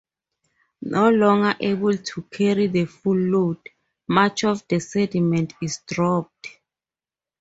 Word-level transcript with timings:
No 0.81 1.09
longer 1.11 1.55
able 1.59 1.95
to 1.95 2.23
carry 2.23 2.65
the 2.65 2.85
full 2.85 3.15
load, 3.19 3.59
much 4.07 4.43
of 4.45 4.67
the 4.67 4.79
sediment 4.79 5.53
is 5.61 5.79
dropped. 5.87 6.47